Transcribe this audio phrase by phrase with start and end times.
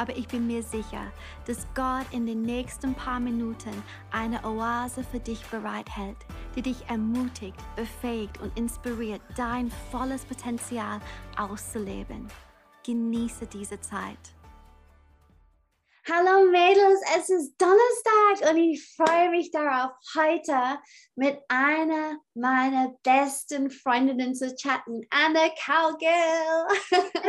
[0.00, 1.12] aber ich bin mir sicher,
[1.46, 6.16] dass Gott in den nächsten paar Minuten eine Oase für dich bereithält,
[6.56, 11.00] die dich ermutigt, befähigt und inspiriert, dein volles Potenzial
[11.36, 12.28] auszuleben.
[12.82, 14.34] Genieße diese Zeit.
[16.08, 20.80] Hallo Mädels, es ist Donnerstag und ich freue mich darauf, heute
[21.14, 27.10] mit einer meiner besten Freundinnen zu chatten, Anna Cowgill.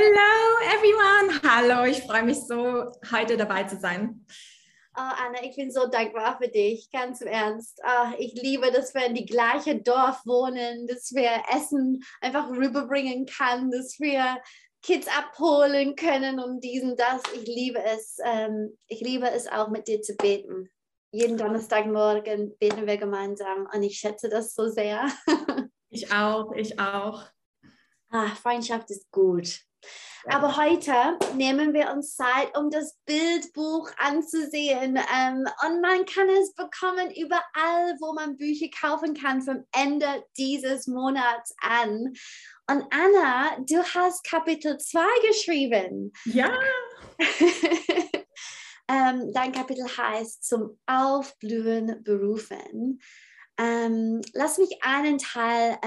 [0.82, 4.26] Everyone, hallo, ich freue mich so, heute dabei zu sein.
[4.98, 7.80] Oh, Anna, ich bin so dankbar für dich, ganz im Ernst.
[7.86, 13.28] Oh, ich liebe, dass wir in die gleiche Dorf wohnen, dass wir Essen einfach rüberbringen
[13.28, 14.42] können, dass wir
[14.82, 17.22] Kids abholen können und diesen, das.
[17.36, 18.18] Ich liebe es.
[18.26, 20.68] Ähm, ich liebe es auch mit dir zu beten.
[21.12, 25.12] Jeden Donnerstagmorgen beten wir gemeinsam und ich schätze das so sehr.
[25.92, 27.22] ich auch, ich auch.
[28.10, 29.62] Ah, Freundschaft ist gut.
[30.26, 34.98] Aber heute nehmen wir uns Zeit, um das Bildbuch anzusehen.
[34.98, 40.88] Ähm, und man kann es bekommen überall, wo man Bücher kaufen kann, vom Ende dieses
[40.88, 42.14] Monats an.
[42.70, 46.14] Und Anna, du hast Kapitel 2 geschrieben.
[46.26, 46.54] Ja.
[48.88, 53.02] ähm, dein Kapitel heißt Zum Aufblühen berufen.
[53.58, 55.78] Ähm, lass mich einen Teil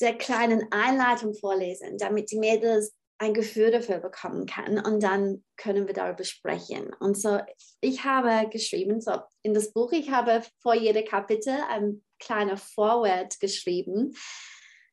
[0.00, 5.86] der kleinen Einleitung vorlesen, damit die Mädels ein Gefühl dafür bekommen kann und dann können
[5.86, 6.90] wir darüber sprechen.
[7.00, 7.38] Und so,
[7.82, 13.38] ich habe geschrieben, so in das Buch, ich habe vor jedem Kapitel ein kleiner Vorwort
[13.38, 14.14] geschrieben.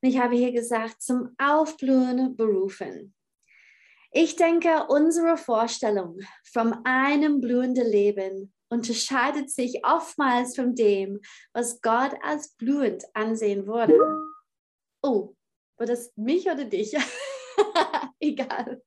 [0.02, 3.16] Ich habe hier gesagt, zum Aufblühen berufen.
[4.12, 6.20] Ich denke, unsere Vorstellung
[6.52, 11.22] von einem blühenden Leben unterscheidet sich oftmals von dem,
[11.54, 13.98] was Gott als blühend ansehen würde.
[15.02, 15.36] Oh,
[15.78, 16.96] war das mich oder dich?
[18.20, 18.82] Egal.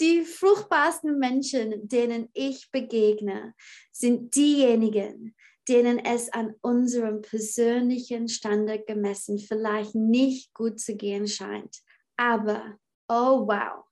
[0.00, 3.54] Die fruchtbarsten Menschen, denen ich begegne,
[3.92, 5.34] sind diejenigen,
[5.68, 11.78] denen es an unserem persönlichen Standard gemessen vielleicht nicht gut zu gehen scheint.
[12.16, 12.78] Aber,
[13.08, 13.84] oh wow,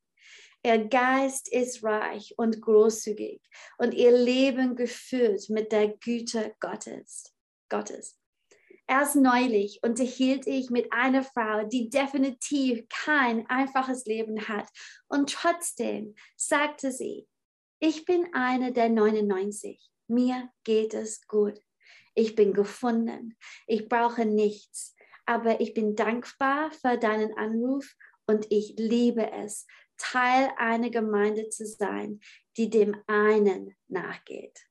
[0.65, 3.41] ihr Geist ist reich und großzügig
[3.79, 7.33] und ihr Leben gefüllt mit der Güte Gottes.
[7.69, 8.19] Gottes.
[8.91, 14.67] Erst neulich unterhielt ich mit einer Frau, die definitiv kein einfaches Leben hat.
[15.09, 17.29] Und trotzdem sagte sie,
[17.81, 19.79] ich bin eine der 99.
[20.09, 21.61] Mir geht es gut.
[22.15, 23.37] Ich bin gefunden.
[23.67, 24.97] Ich brauche nichts.
[25.27, 27.95] Aber ich bin dankbar für deinen Anruf
[28.27, 29.67] und ich liebe es,
[29.99, 32.21] Teil einer Gemeinde zu sein,
[32.57, 34.68] die dem einen nachgeht.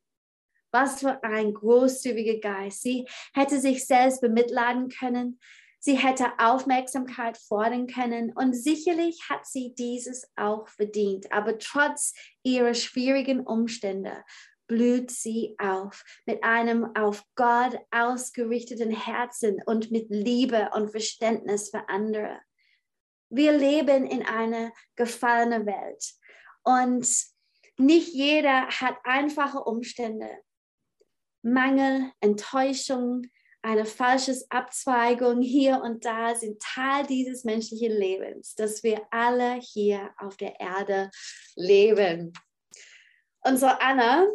[0.79, 2.83] Was für ein großzügiger Geist.
[2.83, 5.39] Sie hätte sich selbst bemitleiden können.
[5.79, 11.31] Sie hätte Aufmerksamkeit fordern können und sicherlich hat sie dieses auch verdient.
[11.31, 14.23] Aber trotz ihrer schwierigen Umstände
[14.67, 21.89] blüht sie auf mit einem auf Gott ausgerichteten Herzen und mit Liebe und Verständnis für
[21.89, 22.39] andere.
[23.29, 26.03] Wir leben in einer gefallenen Welt
[26.63, 27.07] und
[27.77, 30.29] nicht jeder hat einfache Umstände.
[31.41, 33.27] Mangel, Enttäuschung,
[33.61, 40.11] eine falsche Abzweigung hier und da sind Teil dieses menschlichen Lebens, dass wir alle hier
[40.17, 41.09] auf der Erde
[41.55, 42.33] leben.
[43.41, 44.25] Und so, Anna,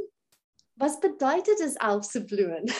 [0.76, 2.70] was bedeutet es aufzublühen?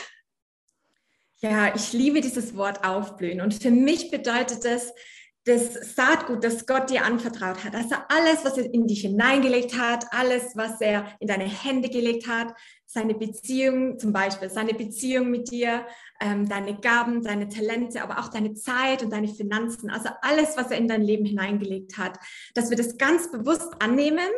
[1.38, 3.40] Ja, ich liebe dieses Wort aufblühen.
[3.40, 4.92] Und für mich bedeutet es,
[5.44, 7.74] das Saatgut, das Gott dir anvertraut hat.
[7.74, 12.28] Also alles, was er in dich hineingelegt hat, alles, was er in deine Hände gelegt
[12.28, 12.54] hat,
[12.86, 15.86] seine Beziehung zum Beispiel, seine Beziehung mit dir,
[16.20, 19.90] ähm, deine Gaben, deine Talente, aber auch deine Zeit und deine Finanzen.
[19.90, 22.18] Also alles, was er in dein Leben hineingelegt hat,
[22.54, 24.28] dass wir das ganz bewusst annehmen.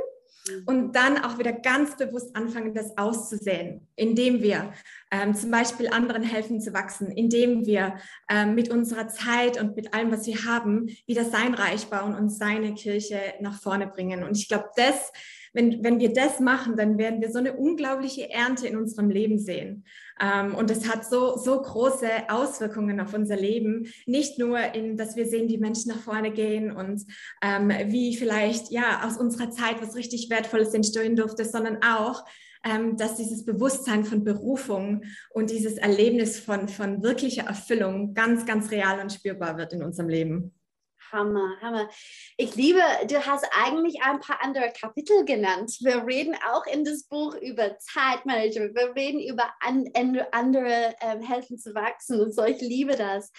[0.66, 4.72] Und dann auch wieder ganz bewusst anfangen, das auszusehen, indem wir
[5.10, 7.96] ähm, zum Beispiel anderen helfen zu wachsen, indem wir
[8.28, 12.28] ähm, mit unserer Zeit und mit allem, was wir haben, wieder sein Reich bauen und
[12.30, 14.22] seine Kirche nach vorne bringen.
[14.22, 15.12] Und ich glaube, das
[15.54, 19.38] wenn, wenn wir das machen, dann werden wir so eine unglaubliche Ernte in unserem Leben
[19.38, 19.84] sehen.
[20.20, 23.86] Ähm, und das hat so, so große Auswirkungen auf unser Leben.
[24.04, 27.02] Nicht nur in, dass wir sehen, wie Menschen nach vorne gehen und
[27.40, 32.24] ähm, wie vielleicht ja aus unserer Zeit was richtig Wertvolles entstehen durfte, sondern auch,
[32.64, 38.70] ähm, dass dieses Bewusstsein von Berufung und dieses Erlebnis von, von wirklicher Erfüllung ganz, ganz
[38.72, 40.52] real und spürbar wird in unserem Leben.
[41.14, 41.88] Hammer, Hammer.
[42.36, 45.76] Ich liebe, du hast eigentlich ein paar andere Kapitel genannt.
[45.80, 48.74] Wir reden auch in das Buch über Zeitmanagement.
[48.74, 49.88] Wir reden über an,
[50.32, 52.44] andere ähm, helfen zu wachsen und so.
[52.44, 53.30] Ich liebe das.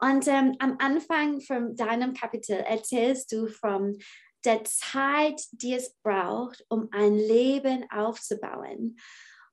[0.00, 3.98] Und ähm, am Anfang von deinem Kapitel erzählst du von
[4.44, 8.98] der Zeit, die es braucht, um ein Leben aufzubauen.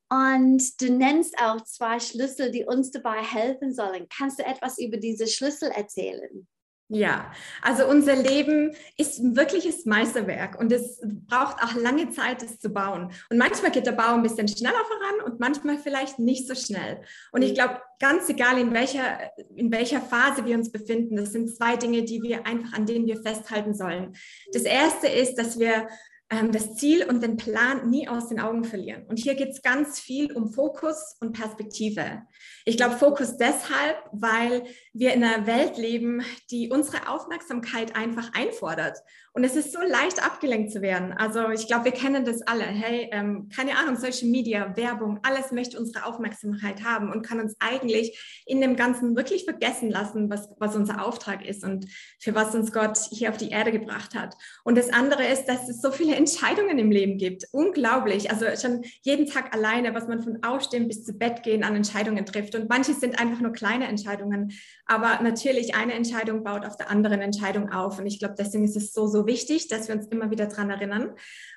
[0.10, 4.08] Und du nennst auch zwei Schlüssel, die uns dabei helfen sollen.
[4.10, 6.48] Kannst du etwas über diese Schlüssel erzählen?
[6.90, 12.60] Ja, also unser Leben ist ein wirkliches Meisterwerk und es braucht auch lange Zeit, es
[12.60, 13.12] zu bauen.
[13.30, 17.02] Und manchmal geht der Bau ein bisschen schneller voran und manchmal vielleicht nicht so schnell.
[17.34, 17.56] Und ich mhm.
[17.56, 19.20] glaube, ganz egal in welcher,
[19.58, 23.06] in welcher Phase wir uns befinden, das sind zwei Dinge, die wir einfach, an denen
[23.06, 24.16] wir festhalten sollen.
[24.54, 25.90] Das erste ist, dass wir
[26.30, 29.04] ähm, das Ziel und den Plan nie aus den Augen verlieren.
[29.08, 32.24] Und hier geht es ganz viel um Fokus und Perspektive.
[32.66, 34.64] Ich glaube, Fokus deshalb, weil
[34.98, 38.98] wir in einer Welt leben, die unsere Aufmerksamkeit einfach einfordert.
[39.38, 41.14] Und es ist so leicht abgelenkt zu werden.
[41.14, 42.64] Also ich glaube, wir kennen das alle.
[42.64, 47.56] Hey, ähm, keine Ahnung, Social Media, Werbung, alles möchte unsere Aufmerksamkeit haben und kann uns
[47.60, 51.86] eigentlich in dem Ganzen wirklich vergessen lassen, was, was unser Auftrag ist und
[52.20, 54.36] für was uns Gott hier auf die Erde gebracht hat.
[54.64, 57.46] Und das andere ist, dass es so viele Entscheidungen im Leben gibt.
[57.52, 58.32] Unglaublich.
[58.32, 62.26] Also schon jeden Tag alleine, was man von Aufstehen bis zu Bett gehen an Entscheidungen
[62.26, 62.56] trifft.
[62.56, 64.52] Und manche sind einfach nur kleine Entscheidungen.
[64.90, 68.00] Aber natürlich, eine Entscheidung baut auf der anderen Entscheidung auf.
[68.00, 70.70] Und ich glaube, deswegen ist es so, so wichtig, dass wir uns immer wieder daran
[70.70, 71.12] erinnern,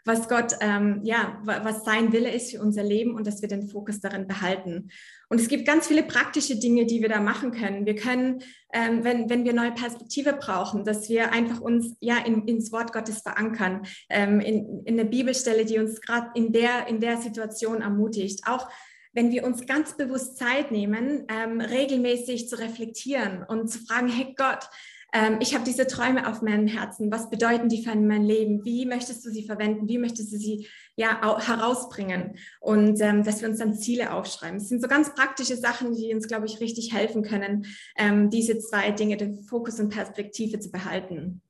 [0.05, 3.69] was Gott, ähm, ja, was sein Wille ist für unser Leben und dass wir den
[3.69, 4.89] Fokus darin behalten.
[5.29, 7.87] Und es gibt ganz viele praktische Dinge, die wir da machen können.
[7.87, 8.43] Wir können,
[8.73, 12.93] ähm, wenn, wenn wir neue Perspektive brauchen, dass wir einfach uns ja in, ins Wort
[12.93, 17.81] Gottes verankern, ähm, in, in eine Bibelstelle, die uns gerade in der, in der Situation
[17.81, 18.41] ermutigt.
[18.49, 18.69] Auch
[19.13, 24.35] wenn wir uns ganz bewusst Zeit nehmen, ähm, regelmäßig zu reflektieren und zu fragen, hey
[24.37, 24.69] Gott,
[25.13, 27.11] ähm, ich habe diese Träume auf meinem Herzen.
[27.11, 28.65] Was bedeuten die für mein Leben?
[28.65, 29.89] Wie möchtest du sie verwenden?
[29.89, 32.37] Wie möchtest du sie ja, herausbringen?
[32.61, 34.59] Und ähm, dass wir uns dann Ziele aufschreiben.
[34.59, 37.67] Es sind so ganz praktische Sachen, die uns, glaube ich, richtig helfen können,
[37.97, 41.43] ähm, diese zwei Dinge, den Fokus und Perspektive zu behalten.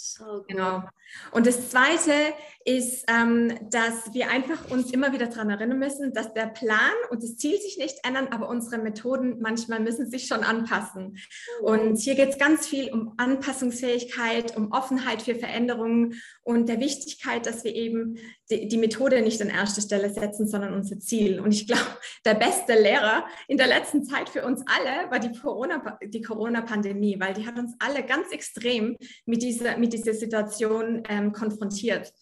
[0.00, 0.84] So genau.
[1.32, 2.12] Und das Zweite
[2.64, 7.20] ist, ähm, dass wir einfach uns immer wieder daran erinnern müssen, dass der Plan und
[7.24, 11.18] das Ziel sich nicht ändern, aber unsere Methoden manchmal müssen sich schon anpassen.
[11.62, 17.44] Und hier geht es ganz viel um Anpassungsfähigkeit, um Offenheit für Veränderungen und der Wichtigkeit,
[17.46, 18.18] dass wir eben
[18.50, 21.40] die, die Methode nicht an erste Stelle setzen, sondern unser Ziel.
[21.40, 21.82] Und ich glaube,
[22.24, 27.18] der beste Lehrer in der letzten Zeit für uns alle war die Corona, die Corona-Pandemie,
[27.20, 28.96] weil die hat uns alle ganz extrem
[29.26, 32.12] mit dieser, mit dieser Situation ähm, konfrontiert.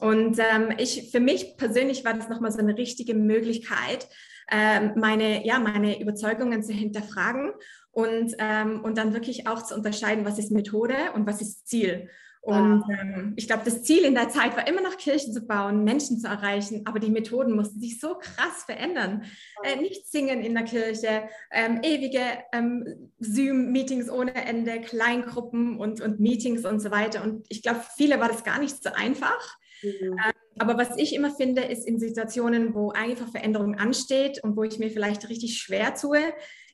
[0.00, 4.08] Und ähm, ich, für mich persönlich war das nochmal so eine richtige Möglichkeit,
[4.50, 7.52] ähm, meine, ja, meine Überzeugungen zu hinterfragen
[7.90, 12.08] und, ähm, und dann wirklich auch zu unterscheiden, was ist Methode und was ist Ziel.
[12.48, 15.84] Und ähm, ich glaube, das Ziel in der Zeit war immer noch Kirchen zu bauen,
[15.84, 19.24] Menschen zu erreichen, aber die Methoden mussten sich so krass verändern.
[19.62, 22.22] Äh, nicht singen in der Kirche, ähm, ewige
[22.54, 27.22] ähm, Zoom-Meetings ohne Ende, Kleingruppen und, und Meetings und so weiter.
[27.22, 29.58] Und ich glaube, viele war das gar nicht so einfach.
[29.82, 30.16] Mhm.
[30.58, 34.78] Aber was ich immer finde, ist in Situationen, wo einfach Veränderung ansteht und wo ich
[34.78, 36.20] mir vielleicht richtig schwer tue,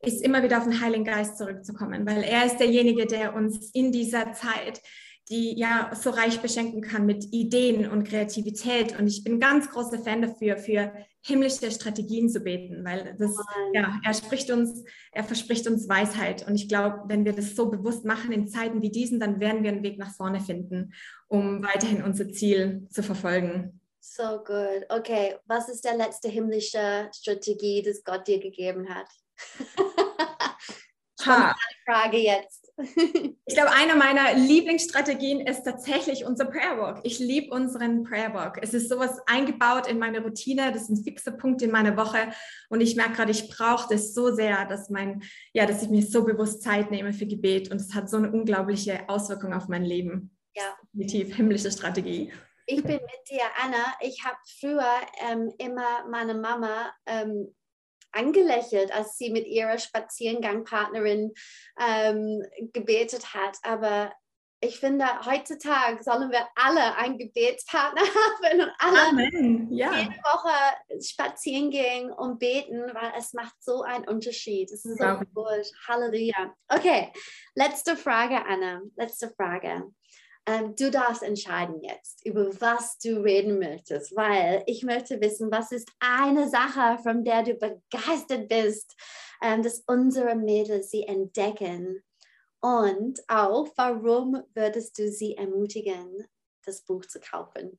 [0.02, 3.90] ist immer wieder auf den Heiligen Geist zurückzukommen, weil er ist derjenige, der uns in
[3.90, 4.80] dieser Zeit
[5.30, 8.98] die ja so reich beschenken kann mit Ideen und Kreativität.
[8.98, 13.34] Und ich bin ganz großer Fan dafür, für himmlische Strategien zu beten, weil das,
[13.72, 16.46] ja, er spricht uns, er verspricht uns Weisheit.
[16.46, 19.62] Und ich glaube, wenn wir das so bewusst machen in Zeiten wie diesen, dann werden
[19.62, 20.92] wir einen Weg nach vorne finden,
[21.28, 23.80] um weiterhin unser Ziel zu verfolgen.
[24.00, 24.84] So gut.
[24.90, 29.08] Okay, was ist der letzte himmlische Strategie, das Gott dir gegeben hat?
[31.24, 31.56] ha.
[31.86, 32.63] Frage jetzt.
[33.46, 37.00] Ich glaube, eine meiner Lieblingsstrategien ist tatsächlich unser Prayer Walk.
[37.02, 38.58] Ich liebe unseren Prayer Walk.
[38.62, 40.72] Es ist sowas eingebaut in meine Routine.
[40.72, 42.32] Das ist ein fixer Punkt in meiner Woche.
[42.70, 46.02] Und ich merke gerade, ich brauche das so sehr, dass mein, ja, dass ich mir
[46.02, 47.70] so bewusst Zeit nehme für Gebet.
[47.70, 50.34] Und es hat so eine unglaubliche Auswirkung auf mein Leben.
[50.54, 50.76] Ja.
[50.92, 52.32] Definitiv himmlische Strategie.
[52.66, 53.94] Ich bin mit dir, Anna.
[54.00, 54.90] Ich habe früher
[55.30, 57.54] ähm, immer meine Mama ähm,
[58.14, 61.32] angelächelt, als sie mit ihrer Spaziergangpartnerin
[61.80, 62.42] ähm,
[62.72, 63.58] gebetet hat.
[63.62, 64.12] Aber
[64.60, 69.68] ich finde, heutzutage sollen wir alle einen Gebetspartner haben und alle Amen.
[69.70, 69.94] Ja.
[69.94, 74.70] jede Woche spazieren gehen und beten, weil es macht so einen Unterschied.
[74.70, 75.22] Es ist so ja.
[75.34, 75.70] gut.
[75.86, 76.54] Halleluja.
[76.68, 77.12] Okay,
[77.54, 78.80] letzte Frage, Anna.
[78.96, 79.84] Letzte Frage
[80.46, 85.72] ähm, du darfst entscheiden jetzt, über was du reden möchtest, weil ich möchte wissen, was
[85.72, 88.94] ist eine Sache, von der du begeistert bist,
[89.42, 92.02] ähm, dass unsere Mädels sie entdecken
[92.60, 96.26] Und auch, warum würdest du sie ermutigen,
[96.64, 97.78] das Buch zu kaufen?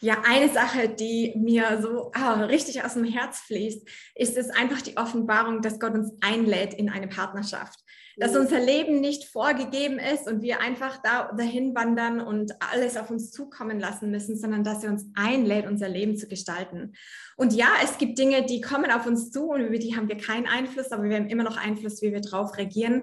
[0.00, 4.82] Ja, eine Sache, die mir so ah, richtig aus dem Herz fließt, ist es einfach
[4.82, 7.78] die Offenbarung, dass Gott uns einlädt in eine Partnerschaft
[8.16, 13.10] dass unser Leben nicht vorgegeben ist und wir einfach da dahin wandern und alles auf
[13.10, 16.92] uns zukommen lassen müssen, sondern dass er uns einlädt, unser Leben zu gestalten.
[17.36, 20.16] Und ja, es gibt Dinge, die kommen auf uns zu und über die haben wir
[20.16, 23.02] keinen Einfluss, aber wir haben immer noch Einfluss, wie wir drauf reagieren.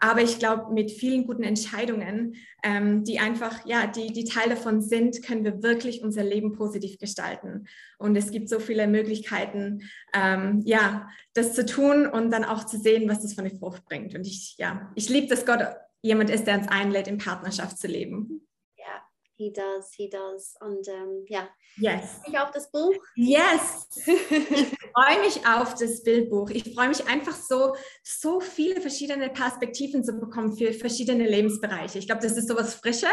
[0.00, 4.82] Aber ich glaube, mit vielen guten Entscheidungen, ähm, die einfach, ja, die, die Teil davon
[4.82, 7.66] sind, können wir wirklich unser Leben positiv gestalten.
[7.98, 9.82] Und es gibt so viele Möglichkeiten,
[10.14, 13.84] ähm, ja, das zu tun und dann auch zu sehen, was das für eine Frucht
[13.84, 14.14] bringt.
[14.14, 15.60] Und ich, ja, ich liebe, dass Gott
[16.00, 18.47] jemand ist, der uns einlädt, in Partnerschaft zu leben.
[19.38, 20.56] He does, he does.
[20.58, 22.20] Und ähm, ja, yes.
[22.26, 22.92] ich auf das Buch.
[23.14, 23.86] Yes.
[24.04, 24.08] ich
[24.92, 26.50] freue mich auf das Bildbuch.
[26.50, 32.00] Ich freue mich einfach so, so viele verschiedene Perspektiven zu bekommen für verschiedene Lebensbereiche.
[32.00, 33.06] Ich glaube, das ist so was Frisches.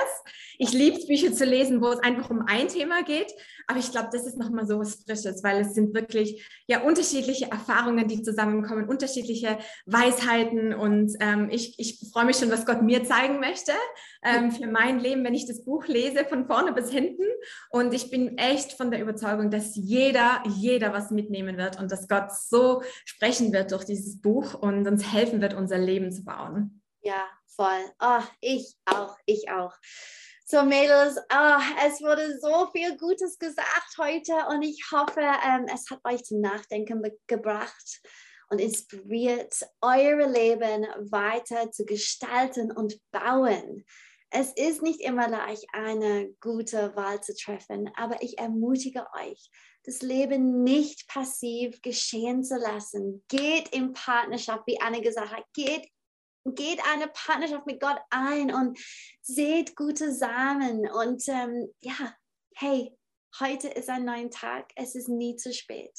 [0.58, 3.32] Ich liebe es, Bücher zu lesen, wo es einfach um ein Thema geht,
[3.68, 7.52] aber ich glaube, das ist nochmal so was Frisches, weil es sind wirklich ja unterschiedliche
[7.52, 10.74] Erfahrungen, die zusammenkommen, unterschiedliche Weisheiten.
[10.74, 13.74] Und ähm, ich, ich freue mich schon, was Gott mir zeigen möchte
[14.24, 17.26] ähm, für mein Leben, wenn ich das Buch lese, von vorne bis hinten.
[17.70, 22.08] Und ich bin echt von der Überzeugung, dass jeder, jeder was mitnehmen wird und dass
[22.08, 26.82] Gott so sprechen wird durch dieses Buch und uns helfen wird, unser Leben zu bauen.
[27.02, 27.86] Ja, voll.
[28.00, 29.74] Oh, ich auch, ich auch.
[30.48, 35.90] So, Mädels, oh, es wurde so viel Gutes gesagt heute und ich hoffe, ähm, es
[35.90, 38.02] hat euch zum Nachdenken gebracht
[38.50, 43.86] und inspiriert, eure Leben weiter zu gestalten und bauen.
[44.30, 49.50] Es ist nicht immer leicht, eine gute Wahl zu treffen, aber ich ermutige euch,
[49.84, 53.24] das Leben nicht passiv geschehen zu lassen.
[53.30, 55.88] Geht in Partnerschaft, wie Anne gesagt hat, geht
[56.54, 58.78] geht eine Partnerschaft mit Gott ein und
[59.22, 60.88] seht gute Samen.
[60.90, 62.14] Und ähm, ja,
[62.56, 62.96] hey,
[63.40, 64.70] heute ist ein neuer Tag.
[64.76, 65.98] Es ist nie zu spät.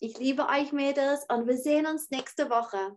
[0.00, 2.96] Ich liebe euch, Mädels, und wir sehen uns nächste Woche.